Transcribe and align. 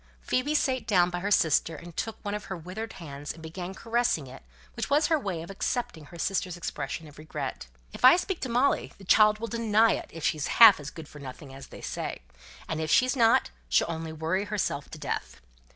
Phoebe 0.23 0.55
sate 0.55 0.87
down 0.87 1.11
by 1.11 1.19
her 1.19 1.29
sister, 1.29 1.75
and 1.75 1.95
took 1.95 2.15
hold 2.15 2.19
of 2.21 2.25
one 2.25 2.33
of 2.33 2.45
her 2.45 2.57
withered 2.57 2.93
hands, 2.93 3.31
and 3.31 3.43
began 3.43 3.75
caressing 3.75 4.25
it, 4.25 4.41
which 4.73 4.89
was 4.89 5.05
her 5.05 5.19
way 5.19 5.43
of 5.43 5.51
accepting 5.51 6.05
her 6.05 6.17
sister's 6.17 6.57
expression 6.57 7.07
of 7.07 7.19
regret. 7.19 7.67
"If 7.93 8.03
I 8.03 8.15
speak 8.17 8.39
to 8.39 8.49
Molly, 8.49 8.93
the 8.97 9.03
child 9.03 9.37
will 9.37 9.45
deny 9.47 9.91
it, 9.91 10.09
if 10.11 10.25
she's 10.25 10.47
half 10.57 10.79
as 10.79 10.89
good 10.89 11.07
for 11.07 11.19
nothing 11.19 11.53
as 11.53 11.67
they 11.67 11.81
say; 11.81 12.23
and 12.67 12.81
if 12.81 12.89
she's 12.89 13.15
not, 13.15 13.51
she'll 13.69 13.91
only 13.91 14.11
worry 14.11 14.45
herself 14.45 14.89
to 14.89 14.97
death. 14.97 15.39